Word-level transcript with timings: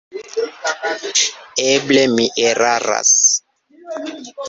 Eble 1.67 2.07
mi 2.17 2.27
eraras. 2.53 3.17